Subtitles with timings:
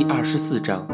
[0.00, 0.88] 第二十四章，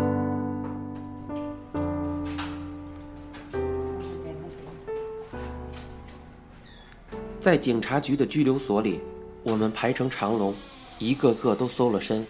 [7.38, 9.00] 在警察局的拘留所里，
[9.44, 10.52] 我们排成长龙，
[10.98, 12.26] 一个个都搜了身，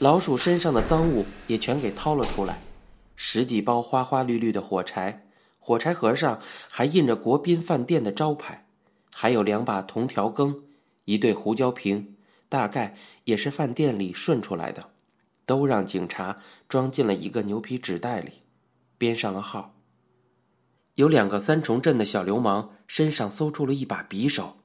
[0.00, 2.58] 老鼠身上的赃物也全给掏了出来，
[3.14, 5.24] 十几包花花绿绿的火柴，
[5.60, 8.66] 火柴盒上还印着国宾饭店的招牌，
[9.12, 10.64] 还有两把铜条羹，
[11.04, 12.16] 一对胡椒瓶，
[12.48, 14.86] 大概也是饭店里顺出来的。
[15.46, 18.42] 都让警察装进了一个牛皮纸袋里，
[18.96, 19.74] 编上了号。
[20.94, 24.56] 有两个三重镇的小流氓身上搜出了一把匕首，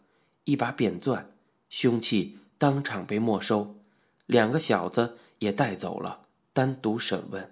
[0.43, 1.31] 一把扁钻，
[1.69, 3.75] 凶器当场被没收，
[4.27, 7.51] 两个小子也带走了，单独审问。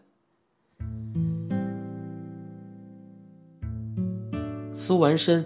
[4.76, 5.44] 搜完身，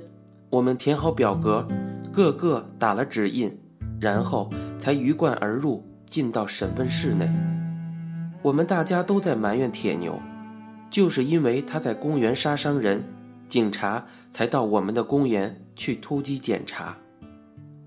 [0.49, 1.65] 我们填好表格，
[2.11, 3.57] 个个打了指印，
[4.01, 7.31] 然后才鱼贯而入，进到审问室内。
[8.41, 10.19] 我们大家都在埋怨铁牛，
[10.89, 13.03] 就是因为他在公园杀伤人，
[13.47, 16.97] 警察才到我们的公园去突击检查。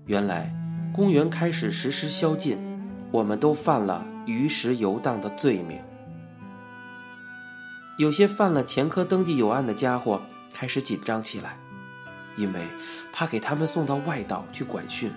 [0.05, 0.53] 原来，
[0.93, 2.57] 公园开始实施宵禁，
[3.11, 5.79] 我们都犯了鱼食游荡的罪名。
[7.97, 10.21] 有些犯了前科登记有案的家伙
[10.53, 11.57] 开始紧张起来，
[12.37, 12.61] 因为
[13.11, 15.11] 怕给他们送到外岛去管训。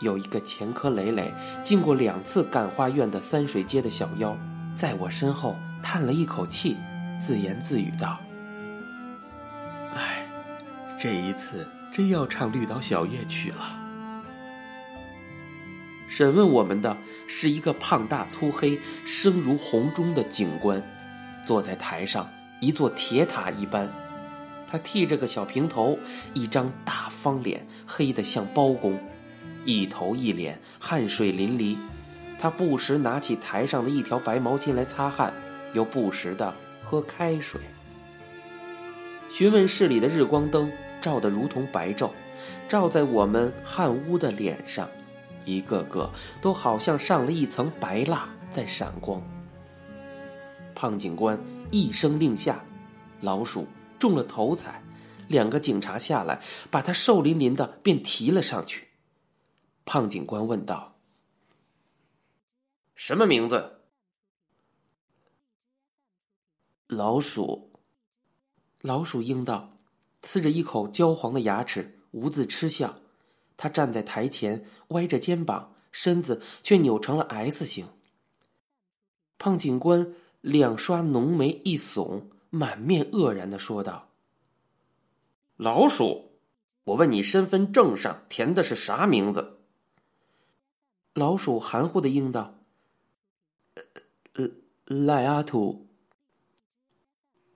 [0.00, 1.32] 有一个前科累累、
[1.62, 4.36] 进过两次感化院的三水街的小妖，
[4.74, 6.76] 在我身后叹了一口气，
[7.20, 8.18] 自言自语道
[9.96, 10.26] ：“哎，
[10.98, 13.76] 这一次真要唱绿岛小夜曲了。”
[16.08, 16.96] 审问我们的
[17.26, 20.82] 是一个胖大粗黑、声如洪钟的警官，
[21.44, 22.28] 坐在台上
[22.60, 23.88] 一座铁塔一般，
[24.66, 25.98] 他剃着个小平头，
[26.34, 28.98] 一张大方脸，黑得像包公。
[29.68, 31.76] 一头一脸汗水淋漓，
[32.38, 35.30] 他不时拿起台上的一条白毛巾来擦汗，
[35.74, 37.60] 又不时的喝开水。
[39.30, 42.12] 询问室里的日光灯照得如同白昼，
[42.66, 44.88] 照在我们汗污的脸上，
[45.44, 49.22] 一个个都好像上了一层白蜡在闪光。
[50.74, 51.38] 胖警官
[51.70, 52.64] 一声令下，
[53.20, 53.66] 老鼠
[53.98, 54.82] 中了头彩，
[55.26, 56.40] 两个警察下来，
[56.70, 58.87] 把他瘦淋淋的便提了上去。
[59.90, 60.94] 胖警官问道
[62.94, 63.78] ：“什么名字？”
[66.86, 67.72] 老鼠。
[68.82, 69.78] 老鼠应道，
[70.22, 73.00] 呲着一口焦黄的牙齿，无字嗤笑。
[73.56, 77.88] 他站在台前，歪着肩膀，身子却扭成了 S 型。
[79.38, 84.10] 胖警官两刷浓眉一耸，满面愕然的说道
[85.56, 86.38] ：“老鼠，
[86.84, 89.54] 我问你，身份证上填的是啥名字？”
[91.18, 92.54] 老鼠含糊的应道
[94.34, 94.48] ：“呃，
[94.86, 95.88] 赖阿土。”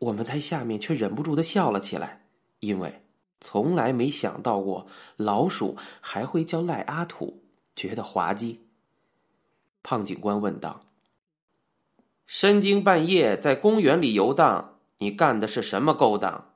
[0.00, 2.27] 我们在下面却忍不住的笑了起来，
[2.59, 3.05] 因为
[3.41, 7.45] 从来没想到过老鼠还会叫赖阿土，
[7.77, 8.67] 觉得滑稽。
[9.84, 10.87] 胖警官问道
[12.27, 16.55] ：“深更半夜在公园里游荡，你干的是什么勾当？”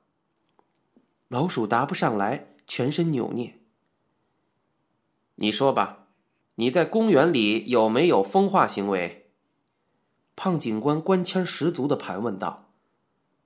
[1.29, 3.57] 老鼠答不上来，全身扭捏。
[5.35, 6.06] 你说吧。
[6.59, 9.29] 你在公园里有没有风化行为？
[10.35, 12.71] 胖警官官腔十足的盘问道。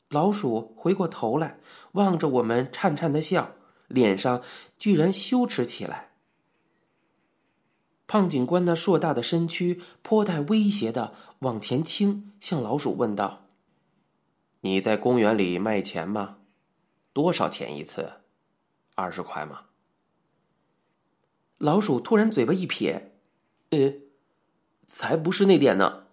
[0.07, 1.59] 老鼠回过头来，
[1.93, 3.51] 望着我们，颤颤的笑，
[3.89, 4.41] 脸上
[4.77, 6.11] 居然羞耻起来。
[8.07, 13.41] 胖警官那硕大的身躯颇带威胁的往前倾，向老鼠问道
[14.61, 16.37] ：“你在公园里卖钱吗？
[17.11, 18.09] 多少钱一次？
[18.95, 19.63] 二十块吗？”
[21.61, 23.13] 老鼠突然嘴巴一撇
[23.69, 23.93] ，“呃，
[24.87, 26.07] 才不是那点呢。”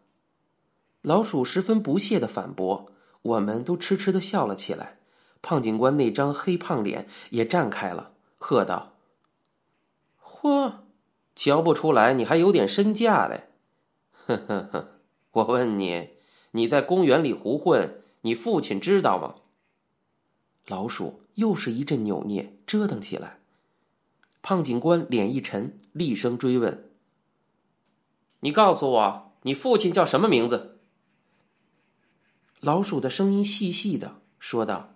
[1.00, 2.92] 老鼠十分不屑的反驳，
[3.22, 4.98] 我们都痴痴的笑了起来。
[5.40, 8.92] 胖警官那张黑胖脸也绽开了，喝道
[10.22, 10.80] ：“嚯，
[11.34, 13.48] 瞧不出来你还有点身价嘞！
[14.26, 14.88] 呵呵呵，
[15.30, 16.10] 我问你，
[16.50, 19.36] 你在公园里胡混，你父亲知道吗？”
[20.68, 23.37] 老鼠又是一阵扭捏，折腾起来。
[24.40, 26.90] 胖警官脸一沉，厉声追问
[28.40, 30.80] ：“你告诉我，你父亲叫什么名字？”
[32.60, 34.94] 老鼠的声音细细的说道：“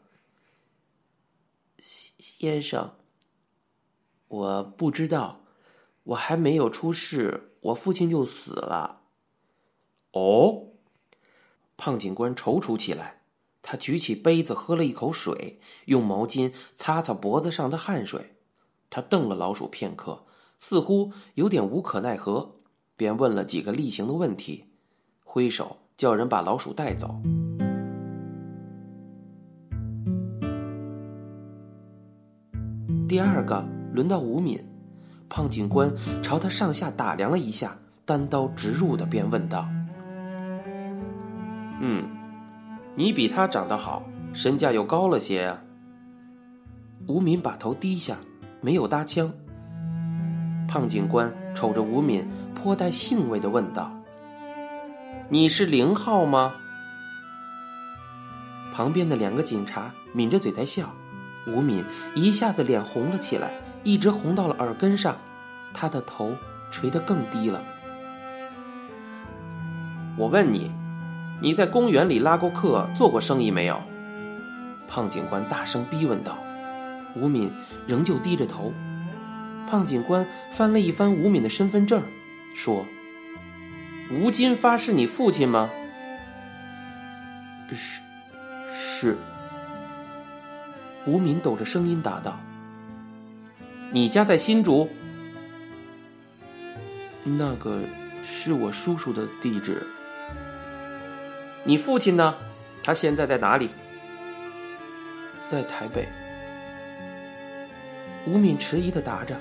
[1.79, 2.95] 先生，
[4.29, 5.41] 我不知道，
[6.05, 9.03] 我还没有出世，我父亲就死了。”
[10.13, 10.69] 哦，
[11.77, 13.23] 胖警官踌躇起来，
[13.63, 18.37] 他举起杯子喝了一口水，用毛巾擦擦脖子上的汗水。
[18.95, 20.23] 他瞪了老鼠片刻，
[20.59, 22.57] 似乎有点无可奈何，
[22.95, 24.67] 便问了几个例行的问题。
[25.25, 27.19] 挥手叫人把老鼠带走。
[33.09, 34.63] 第二个轮到吴敏，
[35.27, 35.91] 胖警官
[36.23, 37.75] 朝他上下打量了一下，
[38.05, 39.67] 单刀直入的便问道
[41.81, 42.05] ：“嗯，
[42.95, 44.03] 你比他长得好，
[44.35, 45.63] 身价又高了些啊？”
[47.09, 48.19] 吴敏把头低下，
[48.63, 49.31] 没有搭腔。
[50.69, 53.93] 胖警官瞅着吴敏，颇带兴味的问道
[55.29, 56.55] ：“你是零号吗？”
[58.73, 60.89] 旁边的两个警察抿着嘴在笑。
[61.49, 63.51] 吴敏一下子脸红了起来，
[63.83, 65.17] 一直红到了耳根上，
[65.75, 66.33] 他的头
[66.71, 67.61] 垂得更低了。
[70.17, 70.71] 我问你，
[71.41, 73.81] 你在公园里拉过客，做过生意没有？
[74.87, 76.39] 胖警官大声逼问道。
[77.17, 77.53] 吴敏
[77.87, 78.73] 仍旧低着头。
[79.69, 82.03] 胖警官翻了一翻吴敏的身份证，
[82.55, 82.87] 说
[84.13, 85.71] ：“吴金发是你父亲吗
[87.73, 88.01] ？”“是，
[88.73, 89.17] 是。”
[91.07, 92.39] 吴敏抖着声音答道
[93.91, 94.91] ：“你家在新竹？
[97.25, 97.81] 那个
[98.23, 99.87] 是我叔叔的地址。
[101.65, 102.35] 你父亲呢？
[102.85, 103.71] 他现在在哪里？
[105.49, 106.07] 在台北。”
[108.27, 109.37] 吴敏迟疑的答着。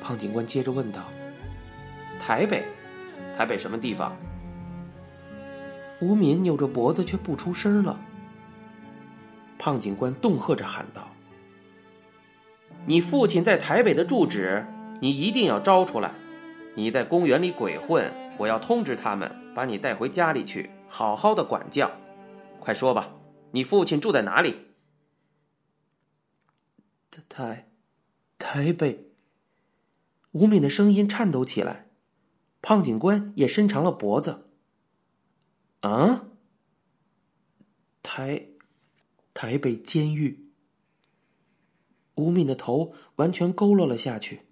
[0.00, 1.04] 胖警官接着问道
[2.20, 2.64] ：“台北，
[3.36, 4.16] 台北什么地方？”
[6.00, 7.98] 吴敏扭着脖子却不出声了。
[9.58, 11.08] 胖警官恫喝着喊道
[12.86, 14.64] ：“你父亲在台北的住址，
[15.00, 16.12] 你一定要招出来！
[16.74, 21.90] 你在公园里鬼混，我要通知他们，把你带回家里去，好好的管教。
[22.60, 23.08] 快说吧，
[23.50, 24.66] 你父亲住在哪里？”
[27.30, 27.66] 台，
[28.48, 29.10] 台北。
[30.30, 31.88] 吴敏的声音颤抖起来，
[32.62, 34.44] 胖警官也伸长了脖子。
[35.80, 36.26] 啊，
[38.04, 38.46] 台。
[39.34, 40.48] 台北监狱，
[42.14, 44.42] 吴敏的头完全佝偻了下去。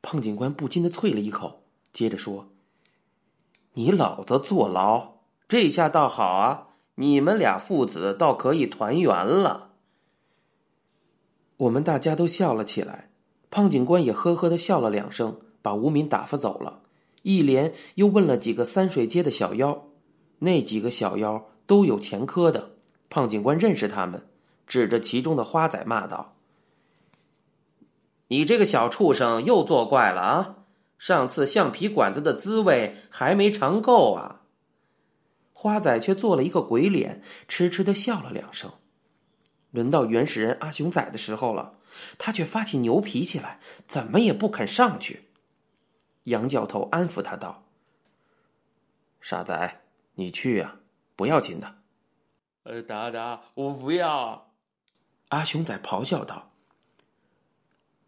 [0.00, 1.62] 胖警官不禁的啐了一口，
[1.92, 2.48] 接着说
[3.74, 6.68] ：“你老子坐牢，这下倒好啊！
[6.94, 9.68] 你们俩父子倒可以团圆了。”
[11.60, 13.10] 我们大家都笑了起来，
[13.50, 16.80] 胖警官也呵呵的笑了两声，把吴敏打发走了。
[17.22, 19.86] 一连又问了几个三水街的小妖，
[20.38, 21.46] 那几个小妖。
[21.66, 22.70] 都有前科的，
[23.08, 24.26] 胖警官认识他们，
[24.66, 26.34] 指着其中的花仔骂道
[28.26, 30.56] ：“你这个小畜生又作怪了啊！
[30.98, 34.40] 上次橡皮管子的滋味还没尝够啊！”
[35.54, 38.72] 花仔却做了一个鬼脸，痴痴的笑了两声。
[39.70, 41.74] 轮到原始人阿雄仔的时候了，
[42.18, 45.28] 他却发起牛脾气来，怎么也不肯上去。
[46.24, 47.64] 杨教头安抚他道
[49.20, 49.80] ：“傻仔，
[50.14, 50.76] 你去呀。”
[51.16, 51.74] 不要紧的，
[52.62, 54.48] 呃，达达，我不要。
[55.28, 56.50] 阿雄仔咆哮道：“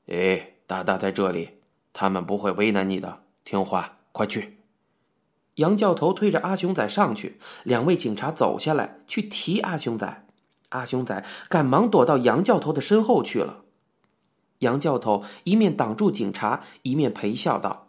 [0.08, 1.58] 哎，达达在这里，
[1.92, 3.22] 他们不会为难你的。
[3.44, 4.56] 听话，快去。”
[5.56, 10.26] 杨教头推着阿雄仔上去，两位警察走下来去提阿雄仔。
[10.72, 13.64] 阿雄仔赶忙躲到杨教头的身后去了。
[14.58, 17.88] 杨教头一面挡住警察，一面陪笑道：“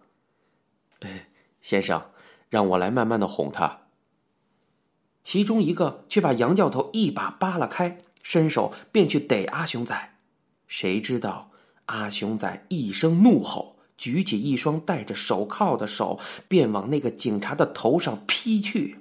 [1.02, 1.30] 哎，
[1.62, 2.04] 先生，
[2.50, 3.82] 让我来慢慢的哄他。”
[5.24, 10.16] 其中一个却把杨教头一把扒拉开，伸手便去逮阿雄仔。
[10.68, 11.52] 谁知道
[11.86, 19.00] 阿雄仔一声怒吼，举起一双戴着手铐的手，便往那个警察的头上劈去。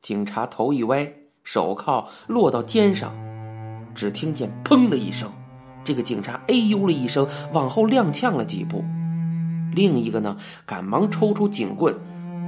[0.00, 1.12] 警察头一歪，
[1.44, 3.12] 手铐落到肩上，
[3.94, 5.30] 只听见“砰”的一声，
[5.84, 8.84] 这个警察哎呦了一声，往后踉跄了几步。
[9.74, 11.94] 另一个呢，赶忙抽出警棍，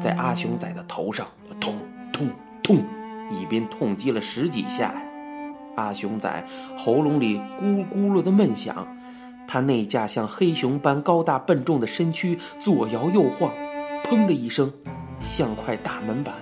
[0.03, 1.27] 在阿雄仔的头上
[1.61, 1.75] 咚
[2.13, 2.29] 咚。
[2.63, 2.83] 痛，
[3.31, 4.95] 一边痛击了十几下，
[5.77, 6.47] 阿雄仔
[6.79, 8.89] 喉咙里咕咕噜的闷响，
[9.47, 13.53] 他那架像黑熊般高大笨重的身躯左摇右晃，
[14.03, 14.73] 砰的一声，
[15.21, 16.35] 像块大门板，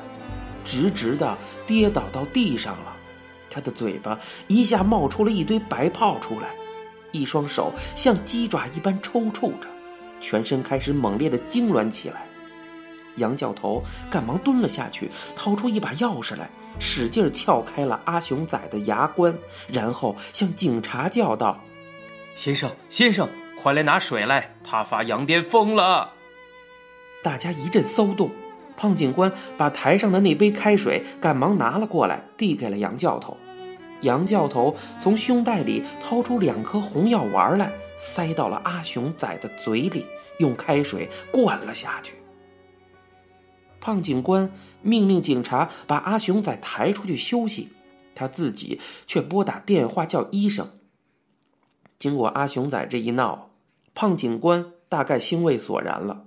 [0.64, 2.96] 直直的跌倒到地上了。
[3.50, 6.48] 他的嘴巴一下冒出了一堆白泡出来，
[7.10, 9.68] 一双手像鸡爪一般抽搐着，
[10.20, 12.26] 全身开始猛烈的痉挛起来。
[13.16, 19.36] 杨教头赶忙蹲了下去，掏出一把钥匙来，使劲撬开了阿雄仔的牙关，
[19.68, 21.62] 然后向警察叫道
[22.34, 23.28] ：“先生，先生，
[23.62, 24.54] 快来拿水来！
[24.64, 26.14] 他发羊癫疯了！”
[27.22, 28.30] 大家一阵骚动。
[28.82, 33.36] 胖警官把台上的那杯开水赶忙拿了过来，递给了杨教头。
[34.00, 40.04] 杨教头从胸袋里掏出两颗红药丸来，塞到了阿雄仔的嘴里，
[40.40, 42.14] 用开水灌了下去。
[43.80, 44.50] 胖警官
[44.82, 47.68] 命令警察把阿雄仔抬出去休息，
[48.16, 50.68] 他自己却拨打电话叫医生。
[52.00, 53.50] 经过阿雄仔这一闹，
[53.94, 56.24] 胖警官大概兴味索然了，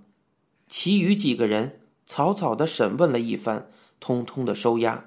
[0.70, 3.68] 其余几个人草草的审问了一番，
[4.00, 5.06] 通通的收押。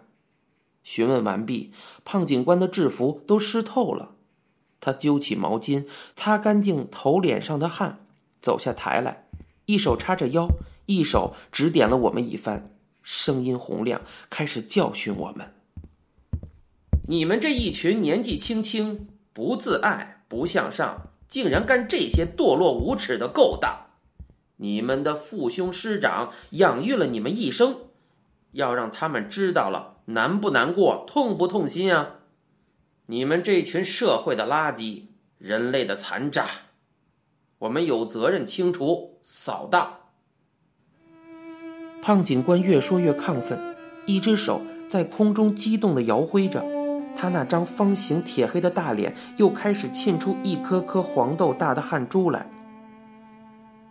[0.83, 1.71] 询问完毕，
[2.05, 4.13] 胖警官的制服都湿透了，
[4.81, 5.87] 他揪起毛巾
[6.17, 8.07] 擦干净头脸上的汗，
[8.41, 9.27] 走下台来，
[9.67, 10.49] 一手叉着腰，
[10.87, 14.01] 一手指点了我们一番，声音洪亮，
[14.31, 15.53] 开始教训我们
[17.07, 23.88] ：“你们这一群年纪轻轻、不自爱、不向上，竟然干这些堕落无耻的勾当！
[24.59, 27.77] 你们的父兄师长养育了你们一生，
[28.53, 32.21] 要让他们知道了。”难不难过，痛不痛心啊？
[33.05, 35.03] 你们这群社会的垃圾，
[35.37, 36.47] 人类的残渣，
[37.59, 39.97] 我们有责任清除扫荡。
[42.01, 46.65] 胖警官越说越亢奋，一只手在空中激动的摇挥着，
[47.15, 52.51] 他那张方形铁黑的大脸又开始沁出一颗颗黄豆大的汗珠来。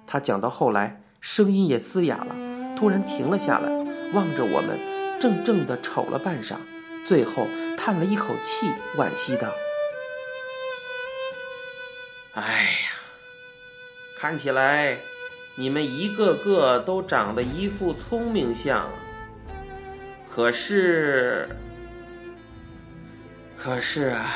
[0.07, 2.35] 他讲到后来，声音也嘶哑了，
[2.75, 3.69] 突然停了下来，
[4.13, 4.79] 望着我们。
[5.19, 6.55] 怔怔的瞅了半晌，
[7.07, 9.51] 最后叹了一口气，惋惜道
[12.35, 12.91] ：“哎呀，
[14.19, 14.95] 看起来
[15.55, 18.87] 你们一个个都长得一副聪明相，
[20.29, 21.49] 可是，
[23.57, 24.35] 可是啊，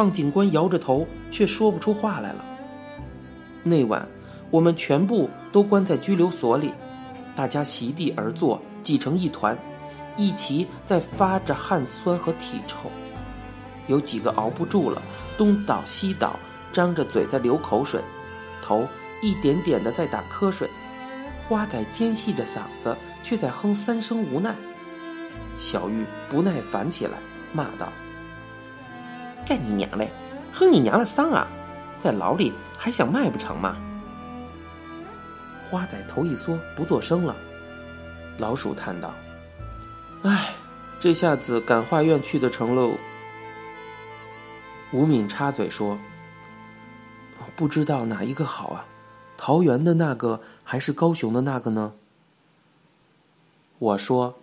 [0.00, 2.42] 胖警官摇着头，却说不出话来了。
[3.62, 4.08] 那晚。
[4.50, 6.72] 我们全部都关在拘留所里，
[7.36, 9.56] 大家席地而坐，挤成一团，
[10.16, 12.90] 一齐在发着汗酸和体臭。
[13.88, 15.00] 有几个熬不住了，
[15.36, 16.34] 东倒西倒，
[16.72, 18.00] 张着嘴在流口水，
[18.60, 18.88] 头
[19.22, 20.68] 一点点的在打瞌睡。
[21.46, 24.52] 花仔尖细着嗓子，却在哼三声无奈。
[25.58, 27.18] 小玉不耐烦起来，
[27.52, 27.92] 骂道
[29.50, 30.08] ：“干你娘嘞！
[30.52, 31.44] 哼你娘的丧啊！
[31.98, 33.76] 在牢里还想卖不成吗？”
[35.68, 37.34] 花仔头一缩，不作声了。
[38.38, 39.12] 老鼠叹道
[40.22, 40.54] ：“唉，
[41.00, 42.92] 这下子感化院去的成喽。”
[44.94, 45.98] 吴敏插嘴说
[47.56, 48.86] ：“不知道哪一个好啊？
[49.36, 51.94] 桃园的那个还是高雄的那个呢？”
[53.80, 54.38] 我说：“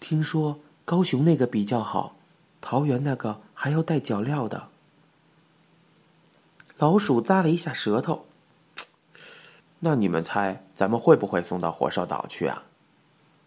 [0.00, 2.16] 听说高雄那个比较好，
[2.60, 4.68] 桃园那个还要带脚镣的。”
[6.78, 8.26] 老鼠咂了一下舌头。
[9.80, 12.62] 那你们猜咱们会不会送到火烧岛去啊？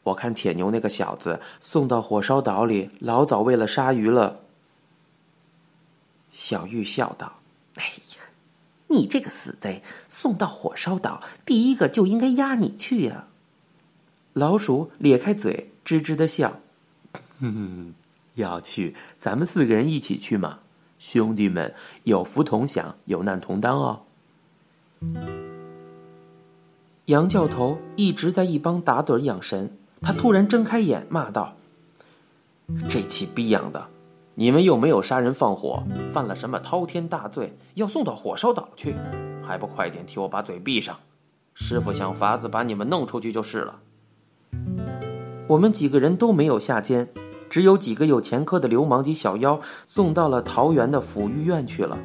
[0.03, 4.39] 我看铁牛那个小子送到火烧岛里，老早喂了鲨鱼了。
[6.31, 7.39] 小玉笑道
[7.75, 8.23] ：“哎呀，
[8.87, 13.27] 你这个死贼，送到火烧岛，第一个就应该押你去呀！”
[14.33, 16.59] 老鼠咧开嘴，吱吱的笑
[17.41, 17.93] ：“哼哼，
[18.35, 20.59] 要去，咱们四个人一起去嘛，
[20.97, 24.01] 兄弟们有福同享，有难同当哦。”
[27.05, 31.55] 杨教头一直在一帮打盹养神，他突然睁开眼，骂道
[32.87, 33.87] ：“这起逼养的，
[34.35, 38.95] 你们又没有杀人放火，犯了什么滔天大罪，要送到火烧岛去，
[39.43, 40.99] 还不快点替我把嘴闭上！
[41.55, 43.79] 师傅想法子把你们弄出去就是了。”
[45.47, 47.09] 我们几个人都没有下监，
[47.49, 51.97] 只有几个有前科的流氓及小妖送到了桃园的抚育院去了。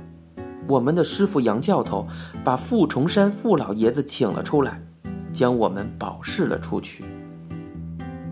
[0.67, 2.07] 我们的师傅杨教头
[2.43, 4.81] 把傅崇山傅老爷子请了出来。
[5.35, 7.05] 将我们保释了出去。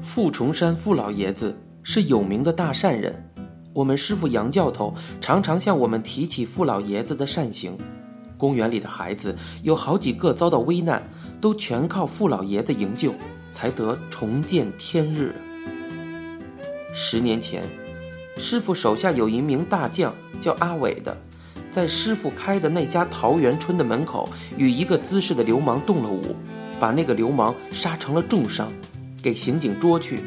[0.00, 1.52] 傅崇山傅老爷子
[1.82, 3.28] 是有名的大善人，
[3.74, 7.76] 我们师傅杨教头常常向我们提起傅老爷子的善行。
[8.38, 11.02] 公园里的孩子有好几个遭到危难，
[11.40, 13.12] 都全靠傅老爷子营救，
[13.50, 15.34] 才得重见天日。
[16.92, 17.62] 十年前，
[18.36, 21.16] 师傅手下有一名大将叫阿伟的，
[21.70, 26.36] 在师傅开的那家桃源春的门口，与一个滋事的流氓动了武。
[26.80, 28.68] 把那个流氓杀成了重伤，
[29.22, 30.18] 给刑警捉去。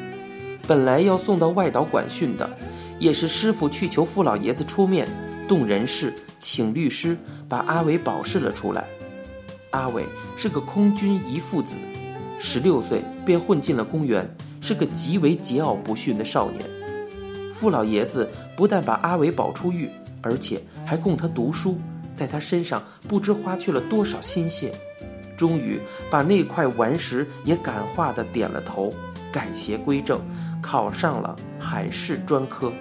[0.65, 2.49] 本来要送到外岛管训的，
[2.97, 5.05] 也是师傅去求傅老爷子出面，
[5.49, 7.17] 动人事，请律师
[7.49, 8.85] 把阿伟保释了出来。
[9.71, 10.05] 阿伟
[10.37, 11.75] 是个空军遗父子，
[12.39, 14.25] 十六岁便混进了公园，
[14.65, 16.63] 是个极为桀骜不驯的少年。
[17.53, 19.87] 傅老爷子不但把阿伟保出狱，
[20.23, 21.77] 而且还供他读书，
[22.15, 24.73] 在他身上不知花去了多少心血。
[25.37, 25.79] 终于
[26.09, 28.91] 把那块顽石也感化的点了头，
[29.31, 30.19] 改邪归正，
[30.63, 32.73] 考上了海事专科。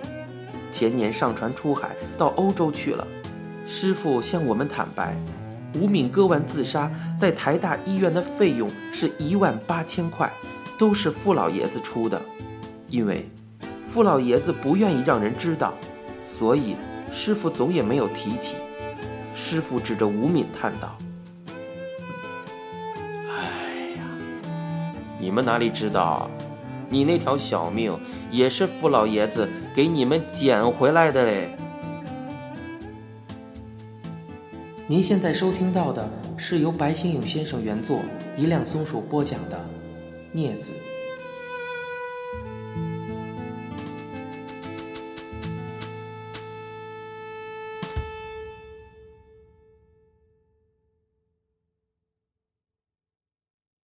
[0.72, 3.06] 前年上船出海到欧洲去了。
[3.66, 5.14] 师傅向我们坦白，
[5.74, 10.32] 吴敏割腕自杀，在台大医院的费用是一万八千块，
[10.78, 12.20] 都是傅老爷子出的。
[12.88, 13.28] 因为
[13.86, 15.74] 傅老爷子不愿意让人知道，
[16.22, 16.76] 所以
[17.12, 18.54] 师傅总也没有提起。
[19.34, 20.96] 师傅指着吴敏叹道
[23.28, 24.04] ：“哎呀，
[25.18, 26.30] 你们哪里知道，
[26.88, 27.98] 你那条小命
[28.30, 31.56] 也是傅老爷子给你们捡回来的嘞。”
[34.86, 37.98] 您现在收听到的是由白先勇先生原作、
[38.36, 39.56] 一辆松鼠播讲的
[40.34, 40.72] 《镊子》。